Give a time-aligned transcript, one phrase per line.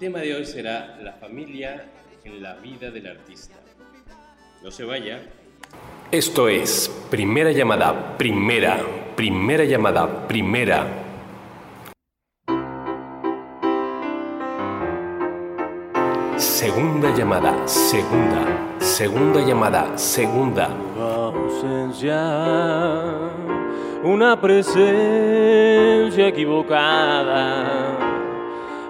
[0.00, 1.84] tema de hoy será la familia
[2.24, 3.56] en la vida del artista.
[4.62, 5.20] No se vaya.
[6.10, 8.78] Esto es primera llamada, primera,
[9.14, 10.86] primera llamada, primera.
[16.38, 20.70] Segunda llamada, segunda, segunda llamada, segunda.
[20.98, 22.16] ausencia,
[24.02, 28.10] una presencia equivocada,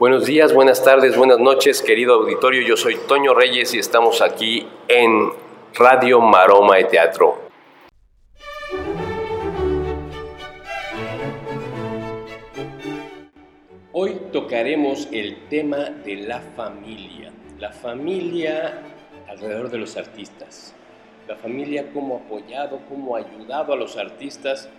[0.00, 2.66] Buenos días, buenas tardes, buenas noches, querido auditorio.
[2.66, 5.28] Yo soy Toño Reyes y estamos aquí en
[5.74, 7.50] Radio Maroma de Teatro.
[13.92, 17.30] Hoy tocaremos el tema de la familia.
[17.58, 18.80] La familia
[19.28, 20.74] alrededor de los artistas.
[21.28, 24.70] La familia cómo ha apoyado, cómo ha ayudado a los artistas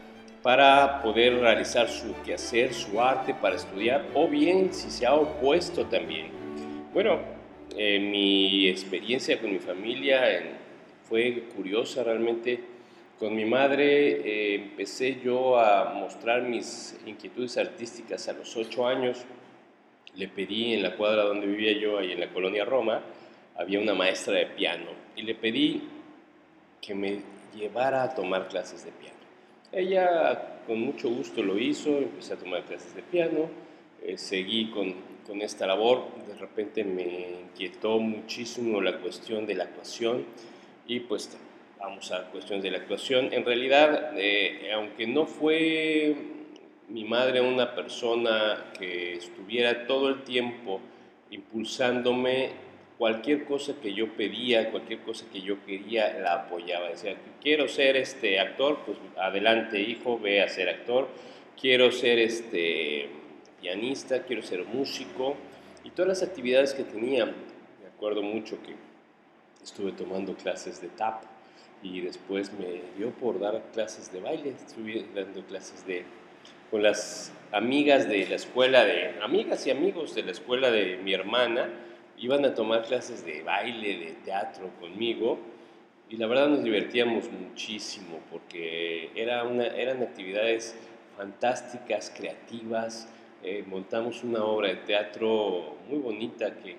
[0.42, 5.86] para poder realizar su quehacer, su arte, para estudiar, o bien si se ha opuesto
[5.86, 6.28] también.
[6.94, 7.20] Bueno,
[7.78, 10.52] eh, mi experiencia con mi familia eh,
[11.08, 12.60] fue curiosa realmente.
[13.20, 19.24] Con mi madre eh, empecé yo a mostrar mis inquietudes artísticas a los ocho años.
[20.16, 23.02] Le pedí en la cuadra donde vivía yo, ahí en la colonia Roma,
[23.56, 25.84] había una maestra de piano y le pedí
[26.82, 27.22] que me
[27.56, 29.21] llevara a tomar clases de piano.
[29.72, 33.50] Ella con mucho gusto lo hizo, empecé a tomar clases de piano,
[34.04, 34.94] eh, seguí con,
[35.26, 40.26] con esta labor, de repente me inquietó muchísimo la cuestión de la actuación
[40.88, 41.38] y pues
[41.80, 43.32] vamos a cuestiones de la actuación.
[43.32, 46.16] En realidad, eh, aunque no fue
[46.90, 50.82] mi madre una persona que estuviera todo el tiempo
[51.30, 52.50] impulsándome,
[53.02, 56.90] cualquier cosa que yo pedía, cualquier cosa que yo quería, la apoyaba.
[56.90, 61.08] Decía, quiero ser este actor, pues adelante hijo, ve a ser actor.
[61.60, 63.10] Quiero ser este
[63.60, 65.36] pianista, quiero ser músico.
[65.84, 68.76] Y todas las actividades que tenía, me acuerdo mucho que
[69.64, 71.24] estuve tomando clases de tap
[71.82, 76.06] y después me dio por dar clases de baile, estuve dando clases de
[76.70, 81.16] con las amigas de la escuela de amigas y amigos de la escuela de mi
[81.16, 81.68] hermana
[82.22, 85.40] iban a tomar clases de baile, de teatro conmigo
[86.10, 90.76] y la verdad nos divertíamos muchísimo porque eran actividades
[91.16, 93.08] fantásticas, creativas.
[93.44, 96.78] Eh, montamos una obra de teatro muy bonita que,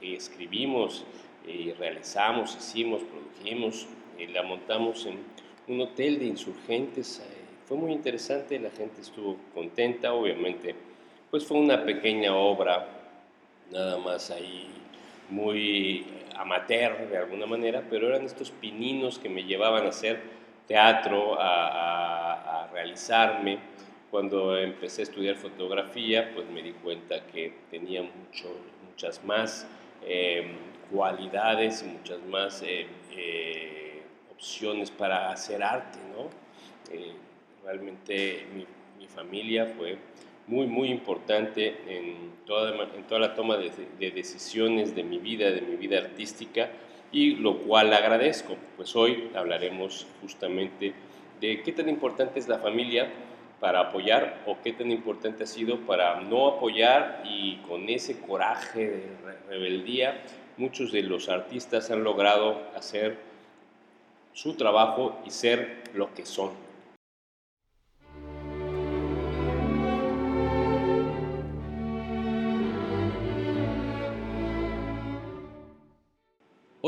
[0.00, 1.04] escribimos
[1.46, 3.86] y realizamos, hicimos, produjimos,
[4.18, 5.18] y la montamos en
[5.68, 7.20] un hotel de insurgentes.
[7.20, 10.74] Eh, fue muy interesante, la gente estuvo contenta, obviamente,
[11.30, 13.01] pues fue una pequeña obra,
[13.72, 14.68] nada más ahí
[15.28, 16.06] muy
[16.36, 20.20] amateur de alguna manera, pero eran estos pininos que me llevaban a hacer
[20.68, 23.58] teatro, a, a, realizarme.
[24.10, 28.48] Cuando empecé a estudiar fotografía, pues me di cuenta que tenía mucho,
[28.88, 29.66] muchas más
[30.04, 30.52] eh,
[30.92, 36.28] cualidades y muchas más eh, eh, opciones para hacer arte, ¿no?
[36.94, 37.12] Eh,
[37.64, 38.66] realmente mi,
[38.98, 39.96] mi, familia fue
[40.46, 45.50] muy, muy importante en toda, en toda la toma de, de, decisiones de mi vida,
[45.50, 46.70] de mi vida artística,
[47.12, 48.56] y lo cual agradezco.
[48.76, 50.94] Pues hoy hablaremos justamente
[51.40, 53.10] de qué tan importante es la familia
[53.60, 58.88] para apoyar o qué tan importante ha sido para no apoyar y con ese coraje
[58.88, 59.06] de
[59.48, 60.20] rebeldía
[60.56, 63.18] muchos de los artistas han logrado hacer
[64.32, 66.50] su trabajo y ser lo que son.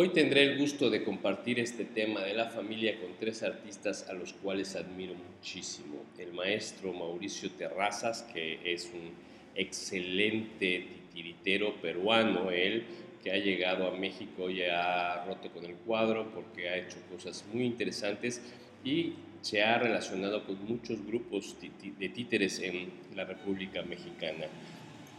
[0.04, 4.12] Hoy tendré el gusto de compartir este tema de la familia con tres artistas a
[4.12, 6.04] los cuales admiro muchísimo.
[6.18, 9.12] El maestro Mauricio Terrazas, que es un
[9.54, 12.84] excelente titiritero peruano, él
[13.22, 17.42] que ha llegado a México y ha roto con el cuadro porque ha hecho cosas
[17.50, 18.42] muy interesantes
[18.84, 24.48] y se ha relacionado con muchos grupos de títeres en la República Mexicana.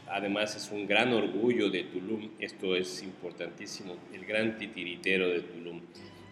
[0.07, 5.81] Además es un gran orgullo de Tulum, esto es importantísimo, el gran titiritero de Tulum.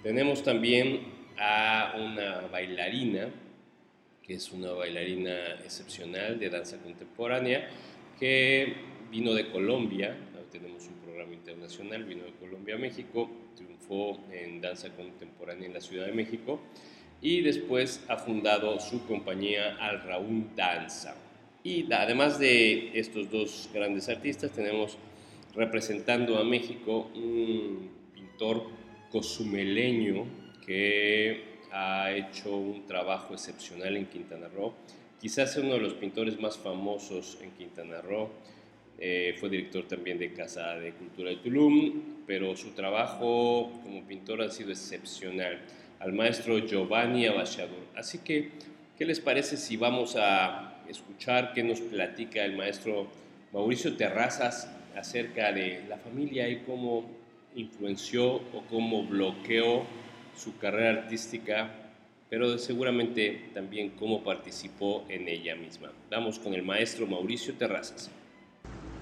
[0.03, 1.01] Tenemos también
[1.37, 3.29] a una bailarina,
[4.21, 7.67] que es una bailarina excepcional de danza contemporánea,
[8.19, 8.73] que
[9.09, 10.15] vino de Colombia,
[10.53, 15.81] tenemos un programa internacional, vino de Colombia a México, triunfó en danza contemporánea en la
[15.81, 16.61] Ciudad de México
[17.21, 21.15] y después ha fundado su compañía Al Raúl Danza.
[21.63, 24.97] Y además de estos dos grandes artistas, tenemos
[25.55, 28.67] representando a México un pintor
[29.09, 30.25] cozumeleño
[30.65, 34.73] que ha hecho un trabajo excepcional en Quintana Roo.
[35.21, 38.29] Quizás uno de los pintores más famosos en Quintana Roo.
[38.99, 44.41] Eh, fue director también de Casa de Cultura de Tulum, pero su trabajo como pintor
[44.41, 45.61] ha sido excepcional.
[45.99, 47.87] Al maestro Giovanni Abachador.
[47.95, 48.49] Así que,
[48.97, 53.07] ¿qué les parece si vamos a escuchar qué nos platica el maestro
[53.51, 57.05] Mauricio Terrazas acerca de la familia y cómo
[57.55, 59.83] influenció o cómo bloqueó
[60.35, 61.69] su carrera artística,
[62.29, 65.91] pero seguramente también cómo participó en ella misma.
[66.09, 68.09] Vamos con el maestro Mauricio Terrazas.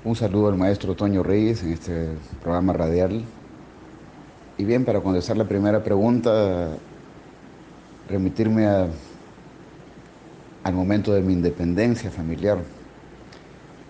[0.04, 2.10] Un saludo al maestro Toño Reyes en este
[2.42, 3.24] programa radial.
[4.58, 6.76] Y bien, para contestar la primera pregunta,
[8.10, 8.66] remitirme
[10.64, 12.60] al momento de mi independencia familiar.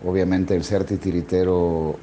[0.05, 1.95] Obviamente el ser titiritero,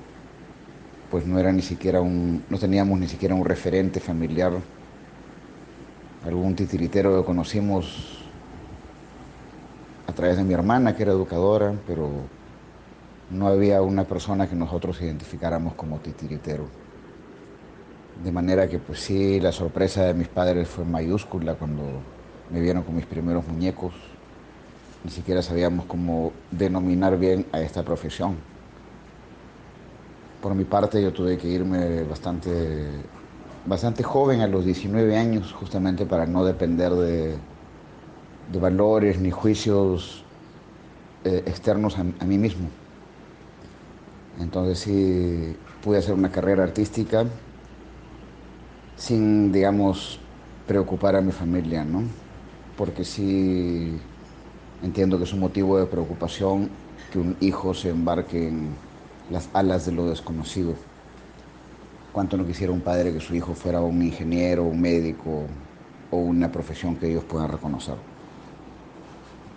[1.11, 4.53] pues no era ni siquiera un, no teníamos ni siquiera un referente familiar.
[6.25, 8.25] Algún titiritero que conocimos
[10.07, 12.11] a través de mi hermana, que era educadora, pero
[13.31, 16.67] no había una persona que nosotros identificáramos como titiritero.
[18.23, 21.83] De manera que pues sí, la sorpresa de mis padres fue mayúscula cuando
[22.51, 23.93] me vieron con mis primeros muñecos
[25.05, 28.37] ni siquiera sabíamos cómo denominar bien a esta profesión.
[30.43, 32.89] Por mi parte yo tuve que irme bastante,
[33.67, 37.37] bastante joven, a los 19 años, justamente para no depender de,
[38.61, 40.25] valores ni juicios
[41.25, 42.69] eh, externos a, a mí mismo.
[44.41, 47.25] Entonces sí pude hacer una carrera artística
[48.97, 50.21] sin, digamos,
[50.67, 52.03] preocupar a mi familia, ¿no?
[52.77, 54.01] Porque sí
[54.83, 56.71] Entiendo que es un motivo de preocupación
[57.13, 58.69] que un hijo se embarque en
[59.29, 60.75] las alas de lo desconocido.
[62.13, 65.47] ¿Cuánto no quisiera un padre que su hijo fuera un ingeniero, un médico
[66.13, 67.97] o una profesión que ellos puedan reconocer?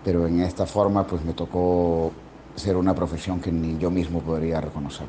[0.04, 2.12] Pero en esta forma pues me tocó
[2.56, 5.06] ser una profesión que ni yo mismo podría reconocer.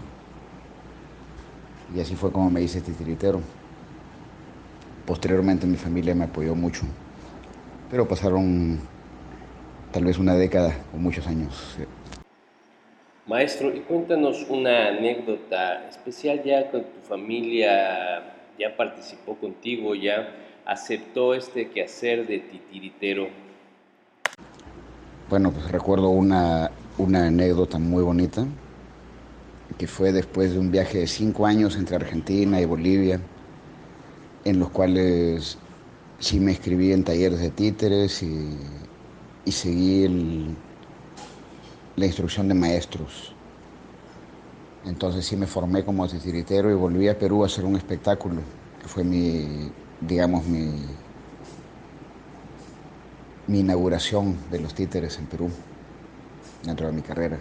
[1.95, 3.41] Y así fue como me hice titiritero.
[5.07, 6.83] Posteriormente mi familia me apoyó mucho,
[7.91, 8.79] pero pasaron
[9.93, 11.77] tal vez una década o muchos años.
[13.27, 20.29] Maestro, y cuéntanos una anécdota especial ya con tu familia, ya participó contigo, ya
[20.65, 23.29] aceptó este quehacer de titiritero.
[25.31, 28.45] Bueno, pues recuerdo una, una anécdota muy bonita,
[29.79, 33.21] que fue después de un viaje de cinco años entre Argentina y Bolivia,
[34.45, 35.59] en los cuales
[36.19, 38.57] sí me escribí en talleres de títeres y
[39.45, 40.55] y seguí
[41.97, 43.35] la instrucción de maestros.
[44.85, 48.41] Entonces sí me formé como titiritero y volví a Perú a hacer un espectáculo,
[48.81, 50.73] que fue mi, digamos, mi,
[53.47, 55.51] mi inauguración de los títeres en Perú,
[56.65, 57.39] dentro de mi carrera.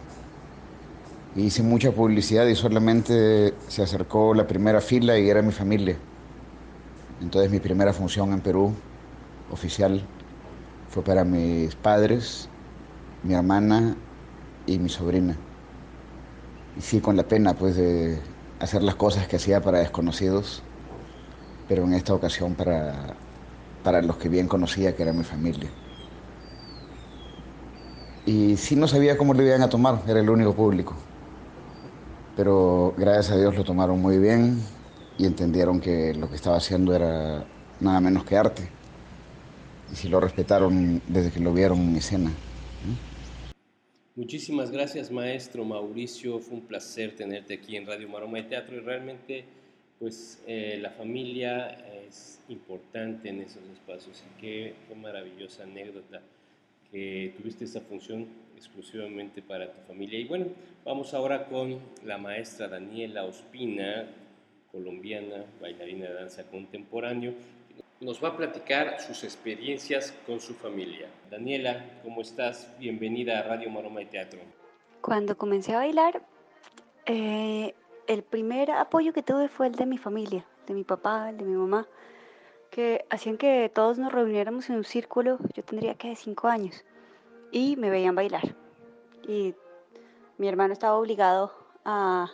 [1.36, 5.96] hice mucha publicidad y solamente se acercó la primera fila y era mi familia.
[7.22, 8.74] Entonces mi primera función en Perú,
[9.52, 10.04] oficial,
[10.92, 12.50] fue para mis padres,
[13.24, 13.96] mi hermana
[14.68, 15.38] y mi sobrina.
[16.78, 18.20] Y sí, con la pena pues de
[18.60, 20.62] hacer las cosas que hacía para desconocidos,
[21.70, 23.16] pero en esta ocasión para,
[23.86, 25.70] para los que bien conocía, que era mi familia.
[28.26, 30.94] Y sí no sabía cómo lo iban a tomar, era el único público.
[32.36, 34.62] Pero gracias a Dios lo tomaron muy bien
[35.18, 37.46] y entendieron que lo que estaba haciendo era
[37.80, 38.81] nada menos que arte
[39.94, 42.32] si lo respetaron desde que lo vieron en escena.
[44.16, 46.40] Muchísimas gracias, maestro Mauricio.
[46.40, 49.46] Fue un placer tenerte aquí en Radio Maroma de Teatro y realmente,
[50.00, 51.70] pues, eh, la familia
[52.08, 54.22] es importante en esos espacios.
[54.22, 56.22] Y qué, qué maravillosa anécdota
[56.92, 60.20] que tuviste esta función exclusivamente para tu familia.
[60.20, 60.48] Y bueno,
[60.84, 64.08] vamos ahora con la maestra Daniela Ospina,
[64.72, 67.34] colombiana, bailarina de danza contemporáneo,
[68.02, 71.08] nos va a platicar sus experiencias con su familia.
[71.30, 72.68] Daniela, ¿cómo estás?
[72.80, 74.40] Bienvenida a Radio Maroma y Teatro.
[75.02, 76.24] Cuando comencé a bailar,
[77.06, 77.76] eh,
[78.08, 81.46] el primer apoyo que tuve fue el de mi familia, de mi papá, el de
[81.46, 81.88] mi mamá,
[82.72, 86.84] que hacían que todos nos reuniéramos en un círculo, yo tendría que cinco años,
[87.52, 88.56] y me veían bailar.
[89.28, 89.54] Y
[90.40, 91.54] mi hermano estaba obligado
[91.86, 92.32] a,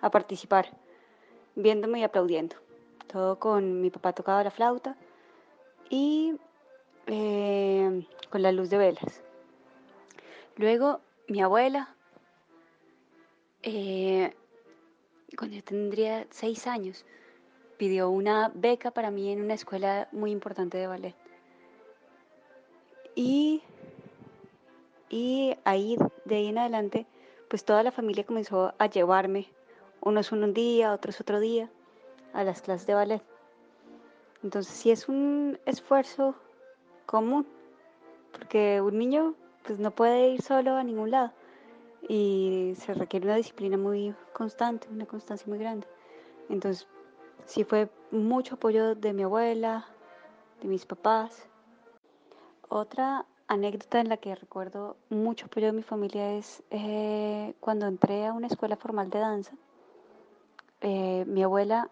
[0.00, 0.70] a participar.
[1.56, 2.56] viéndome y aplaudiendo.
[3.06, 4.96] Todo con mi papá tocaba la flauta
[5.90, 6.38] y
[7.06, 9.22] eh, con la luz de velas.
[10.56, 11.94] Luego mi abuela,
[13.62, 14.34] eh,
[15.36, 17.04] cuando yo tendría seis años,
[17.76, 21.14] pidió una beca para mí en una escuela muy importante de ballet.
[23.14, 23.62] Y,
[25.08, 27.06] y ahí, de ahí en adelante,
[27.48, 29.48] pues toda la familia comenzó a llevarme,
[30.00, 31.68] unos un día, otros otro día,
[32.32, 33.29] a las clases de ballet.
[34.42, 36.34] Entonces sí es un esfuerzo
[37.06, 37.46] común,
[38.32, 41.32] porque un niño pues no puede ir solo a ningún lado
[42.08, 45.86] y se requiere una disciplina muy constante, una constancia muy grande.
[46.48, 46.88] Entonces
[47.44, 49.86] sí fue mucho apoyo de mi abuela,
[50.60, 51.46] de mis papás.
[52.68, 58.26] Otra anécdota en la que recuerdo mucho apoyo de mi familia es eh, cuando entré
[58.26, 59.52] a una escuela formal de danza.
[60.80, 61.90] Eh, mi abuela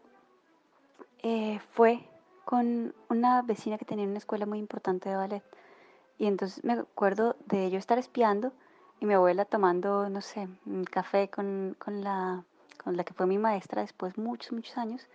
[1.23, 2.01] eh, fue
[2.49, 5.43] con una vecina que tenía una escuela muy importante de ballet.
[6.17, 8.55] Y entonces me acuerdo de yo estar espiando
[9.01, 12.43] y mi abuela tomando, no sé, un café con, con, la,
[12.83, 15.07] con la que fue mi maestra después muchos, muchos años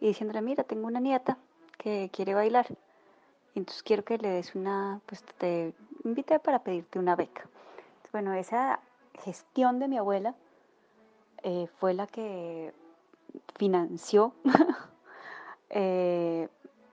[0.00, 1.36] y diciéndole, mira, tengo una nieta
[1.76, 2.66] que quiere bailar.
[3.54, 7.50] Y entonces quiero que le des una, pues te invité para pedirte una beca.
[8.12, 8.80] bueno, esa
[9.12, 10.34] gestión de mi abuela
[11.42, 12.72] eh, fue la que
[13.56, 14.32] financió
[15.68, 16.48] eh,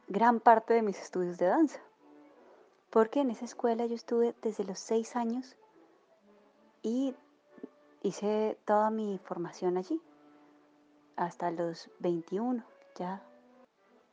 [0.08, 1.80] gran parte de mis estudios de danza.
[2.90, 5.56] Porque en esa escuela yo estuve desde los seis años
[6.82, 7.16] y
[8.04, 10.00] hice toda mi formación allí,
[11.16, 12.64] hasta los 21
[12.96, 13.22] ya.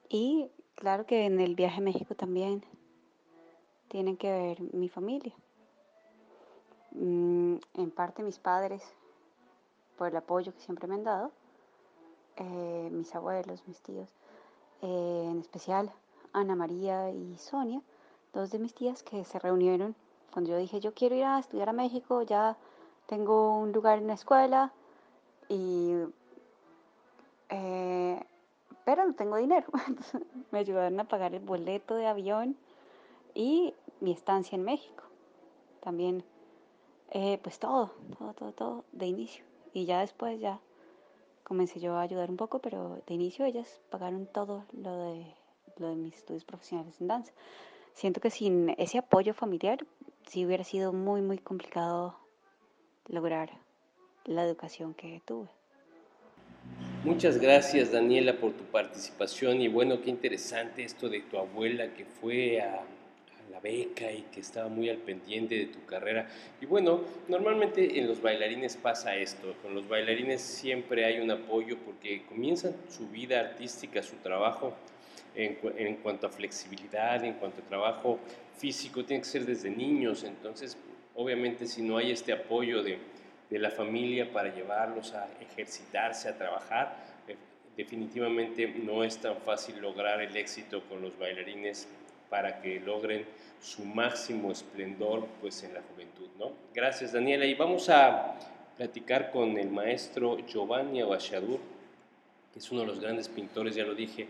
[0.08, 2.64] Y claro que en el viaje a México también
[3.88, 5.34] tienen que ver mi familia.
[6.92, 8.82] Mm, en parte mis padres,
[9.96, 11.30] por el apoyo que siempre me han dado,
[12.36, 14.08] eh, mis abuelos, mis tíos,
[14.82, 15.90] eh, en especial
[16.32, 17.80] Ana María y Sonia,
[18.32, 19.94] dos de mis tías que se reunieron
[20.32, 22.56] cuando yo dije yo quiero ir a estudiar a México, ya
[23.06, 24.72] tengo un lugar en la escuela,
[25.48, 25.92] y,
[27.50, 28.24] eh,
[28.86, 29.66] pero no tengo dinero.
[30.50, 32.56] me ayudaron a pagar el boleto de avión
[33.34, 35.04] y mi estancia en México.
[35.80, 36.24] También,
[37.10, 39.44] eh, pues todo, todo, todo, todo de inicio.
[39.74, 40.58] Y ya después ya
[41.44, 45.26] comencé yo a ayudar un poco, pero de inicio ellas pagaron todo lo de,
[45.78, 47.32] lo de mis estudios profesionales en danza.
[47.94, 49.84] Siento que sin ese apoyo familiar
[50.26, 52.16] sí hubiera sido muy, muy complicado
[53.08, 53.50] lograr
[54.24, 55.48] la educación que tuve.
[57.04, 62.04] Muchas gracias Daniela por tu participación y bueno, qué interesante esto de tu abuela que
[62.04, 62.84] fue a,
[63.62, 66.28] beca y que estaba muy al pendiente de tu carrera.
[66.60, 71.78] Y bueno, normalmente en los bailarines pasa esto, con los bailarines siempre hay un apoyo
[71.78, 74.74] porque comienzan su vida artística, su trabajo
[75.34, 78.18] en, en cuanto a flexibilidad, en cuanto a trabajo
[78.56, 80.76] físico, tiene que ser desde niños, entonces
[81.14, 82.98] obviamente si no hay este apoyo de,
[83.50, 86.96] de la familia para llevarlos a ejercitarse, a trabajar,
[87.28, 87.36] eh,
[87.76, 91.88] definitivamente no es tan fácil lograr el éxito con los bailarines
[92.32, 93.26] para que logren
[93.60, 96.52] su máximo esplendor pues en la juventud, ¿no?
[96.72, 98.38] Gracias Daniela y vamos a
[98.74, 101.60] platicar con el maestro Giovanni Abachadur,
[102.50, 104.28] que es uno de los grandes pintores, ya lo dije,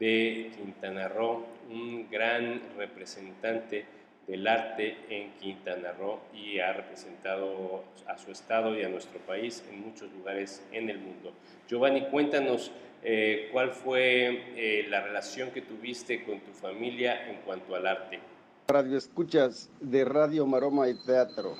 [0.00, 3.84] de Quintana Roo, un gran representante
[4.26, 9.62] del arte en Quintana Roo y ha representado a su estado y a nuestro país
[9.70, 11.32] en muchos lugares en el mundo.
[11.68, 12.72] Giovanni, cuéntanos
[13.08, 18.18] eh, cuál fue eh, la relación que tuviste con tu familia en cuanto al arte.
[18.66, 21.54] Radio Escuchas de Radio Maroma y Teatro.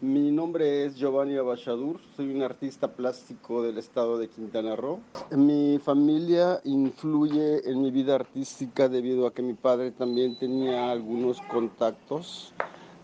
[0.00, 4.98] Mi nombre es Giovanni Abachadur, soy un artista plástico del estado de Quintana Roo.
[5.30, 11.40] Mi familia influye en mi vida artística debido a que mi padre también tenía algunos
[11.42, 12.52] contactos,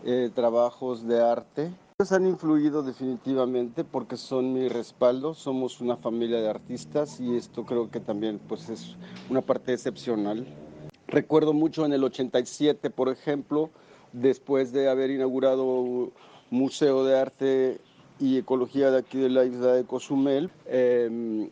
[0.03, 1.71] eh, trabajos de arte.
[2.07, 7.91] Han influido definitivamente porque son mi respaldo, somos una familia de artistas y esto creo
[7.91, 8.95] que también pues, es
[9.29, 10.47] una parte excepcional.
[11.09, 13.69] Recuerdo mucho en el 87, por ejemplo,
[14.13, 16.13] después de haber inaugurado
[16.51, 17.81] Museo de Arte
[18.17, 21.49] y Ecología de aquí de la isla de Cozumel, em,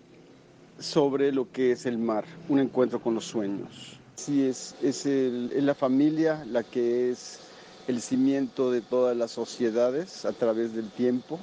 [0.80, 4.00] sobre lo que es el mar, un encuentro con los sueños.
[4.16, 5.06] Sí, es, es,
[5.62, 7.47] la familia la que es
[7.88, 11.40] el cimiento de todas las sociedades a través del tiempo.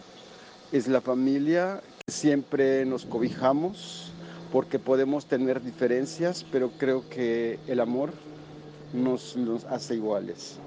[0.72, 4.12] Es la familia que siempre nos cobijamos
[4.52, 8.12] porque podemos tener diferencias, pero creo que el amor
[8.92, 10.58] nos, nos hace iguales.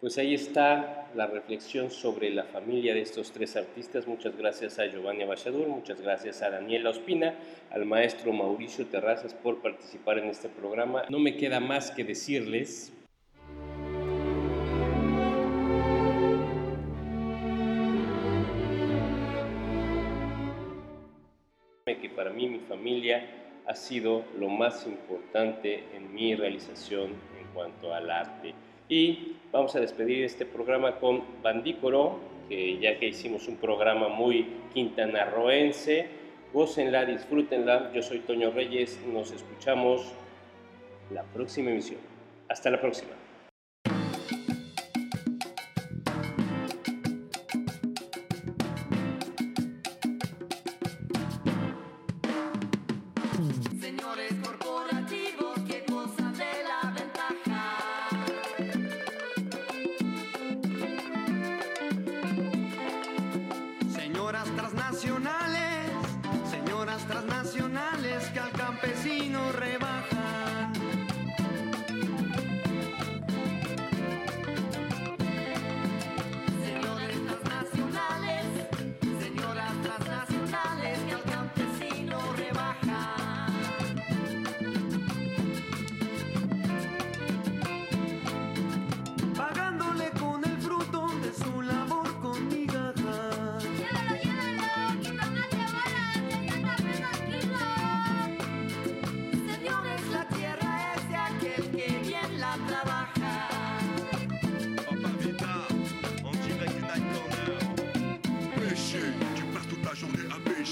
[0.00, 4.06] Pues ahí está la reflexión sobre la familia de estos tres artistas.
[4.06, 7.34] Muchas gracias a Giovanni Abachadur, muchas gracias a Daniela Ospina,
[7.70, 11.02] al maestro Mauricio Terrazas por participar en este programa.
[11.10, 12.92] No me queda más que decirles
[22.20, 23.24] para mí mi familia
[23.66, 28.52] ha sido lo más importante en mi realización en cuanto al arte.
[28.90, 34.46] Y vamos a despedir este programa con Bandícoro, que ya que hicimos un programa muy
[34.74, 36.08] quintanarroense,
[36.52, 37.90] gócenla, disfrútenla.
[37.94, 40.12] Yo soy Toño Reyes, nos escuchamos
[41.10, 42.00] la próxima emisión.
[42.50, 43.19] Hasta la próxima.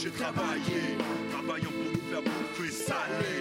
[0.09, 0.97] j'ai travaillé,
[1.31, 3.38] travaillant pour nous faire bouffer salé.